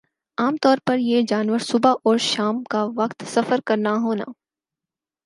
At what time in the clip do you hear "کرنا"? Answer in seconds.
3.65-3.93